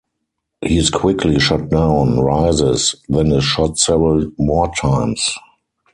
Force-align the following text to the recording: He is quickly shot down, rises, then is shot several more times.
He 0.61 0.79
is 0.79 0.89
quickly 0.89 1.39
shot 1.39 1.69
down, 1.69 2.19
rises, 2.19 2.95
then 3.07 3.31
is 3.33 3.43
shot 3.43 3.77
several 3.77 4.31
more 4.39 4.73
times. 4.73 5.35